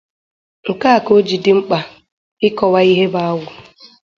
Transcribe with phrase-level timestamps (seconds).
[0.69, 1.79] Nke a ka o jiri dị mkpa
[2.47, 3.47] ịkọwa ihe bụ agwụ.